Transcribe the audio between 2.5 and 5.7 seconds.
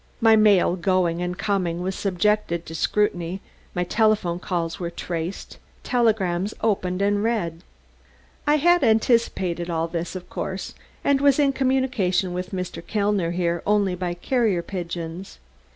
to scrutiny; my telephone calls were traced;